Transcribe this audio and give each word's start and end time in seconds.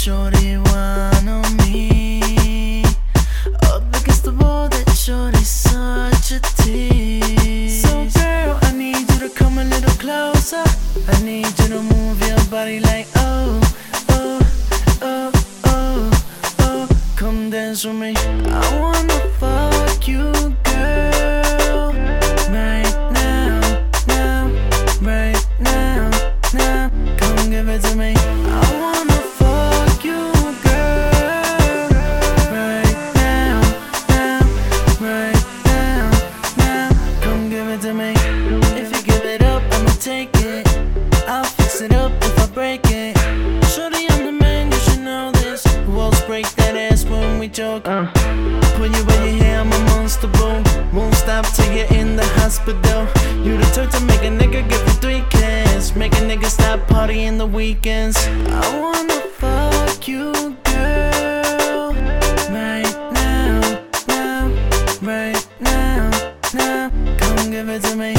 shorty 0.00 0.56
one 0.56 1.28
on 1.28 1.56
me 1.58 2.82
Up 3.64 3.82
against 4.00 4.24
the 4.24 4.32
wall, 4.40 4.66
that 4.70 4.88
shorty's 4.96 5.46
such 5.50 6.32
a 6.32 6.40
tease. 6.56 7.82
So 7.82 8.08
girl, 8.18 8.58
I 8.62 8.72
need 8.72 9.00
you 9.10 9.28
to 9.28 9.28
come 9.34 9.58
a 9.58 9.64
little 9.64 9.94
closer. 9.98 10.64
I 11.06 11.22
need 11.22 11.52
you 11.60 11.68
to 11.68 11.82
move 11.82 12.18
your 12.26 12.42
body 12.50 12.80
like 12.80 13.08
oh, 13.16 13.60
oh, 14.08 14.40
oh, 15.02 15.32
oh, 15.66 16.24
oh. 16.60 16.88
Come 17.16 17.50
dance 17.50 17.84
with 17.84 17.96
me. 17.96 18.14
I 18.16 18.80
wanna 18.80 19.20
fuck 19.38 20.08
you 20.08 20.32
take 40.10 40.30
it. 40.42 40.66
I'll 41.28 41.44
fix 41.44 41.80
it 41.80 41.92
up 41.92 42.10
if 42.28 42.36
I 42.44 42.46
break 42.52 42.80
it. 42.86 43.16
Shorty, 43.72 44.02
I'm 44.10 44.24
the 44.26 44.32
man, 44.32 44.72
you 44.72 44.78
should 44.84 45.02
know 45.10 45.30
this. 45.30 45.62
Who 45.86 46.00
else 46.00 46.20
break 46.22 46.48
that 46.58 46.74
ass 46.74 47.04
when 47.04 47.38
we 47.38 47.46
joke? 47.46 47.86
Uh, 47.86 48.10
put 48.76 48.90
you 48.96 49.04
in 49.14 49.20
your 49.28 49.36
hair, 49.42 49.60
I'm 49.60 49.72
a 49.72 49.80
monster, 49.90 50.26
boo. 50.36 50.64
Won't 50.96 51.14
stop 51.14 51.44
till 51.54 51.70
you're 51.76 51.92
in 52.00 52.16
the 52.16 52.26
hospital. 52.40 53.00
You 53.44 53.52
the 53.56 53.68
talk 53.76 53.88
to 53.96 54.00
make 54.10 54.22
a 54.30 54.32
nigga 54.40 54.60
give 54.70 54.82
you 54.88 54.94
three 55.04 55.22
kids. 55.30 55.94
Make 55.94 56.14
a 56.14 56.22
nigga 56.30 56.46
stop 56.46 56.80
partying 56.92 57.38
the 57.38 57.46
weekends. 57.46 58.16
I 58.62 58.66
wanna 58.82 59.20
fuck 59.40 60.08
you, 60.08 60.32
girl. 60.72 61.94
Right 62.58 62.92
now, 63.20 63.60
now, 64.08 64.40
right 65.02 65.46
now, 65.60 66.10
now. 66.52 66.90
Come 67.20 67.50
give 67.52 67.68
it 67.68 67.82
to 67.84 67.94
me. 67.94 68.10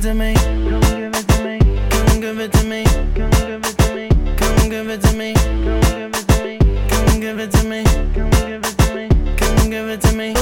it 0.00 0.02
to 0.02 0.14
me. 0.14 0.34
Come 0.34 0.80
give 0.80 1.14
it 1.14 1.28
to 1.28 1.44
me. 1.44 1.58
Come 1.90 2.20
give 2.20 2.40
it 2.40 2.52
to 2.52 2.64
me. 2.64 2.84
Come 3.14 3.30
give 3.44 3.64
it 3.64 3.76
to 3.78 3.94
me. 3.94 4.08
Come 4.36 4.70
give 4.70 4.90
it 4.90 5.02
to 5.02 5.12
me. 5.14 5.34
Come 6.88 7.20
give 7.20 7.38
it 7.38 7.50
to 7.52 7.64
me. 7.64 7.84
Come 7.84 8.30
give 8.30 8.64
it 8.64 8.76
to 8.78 8.94
me. 8.94 9.08
Come 9.36 9.70
give 9.70 9.88
it 9.88 10.00
to 10.00 10.12
me. 10.14 10.32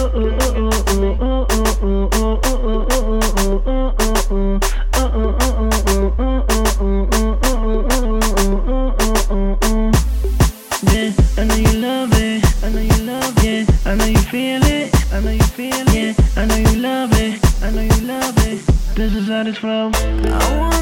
Yeah, 10.93 11.13
I 11.37 11.45
know 11.45 11.55
you 11.57 11.73
love 11.81 12.13
it. 12.13 12.45
I 12.63 12.69
know 12.71 12.81
you 12.81 13.05
love 13.05 13.45
it. 13.45 13.69
I 13.87 13.95
know 13.95 14.05
you 14.05 14.19
feel 14.19 14.63
it. 14.63 14.95
I 15.13 15.21
know 15.21 15.31
you 15.31 15.43
feel 15.43 15.89
it. 15.89 16.17
I 16.37 16.45
know 16.47 16.57
you 16.57 16.65
love 16.65 16.85
it 16.85 16.88
that 19.39 19.47
it's 19.47 19.59
from. 19.59 20.78